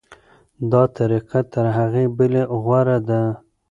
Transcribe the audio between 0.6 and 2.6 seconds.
دا طریقه تر هغې بلې